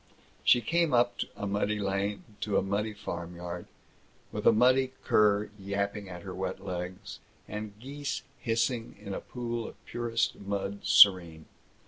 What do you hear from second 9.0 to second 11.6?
a pool of purest mud serene.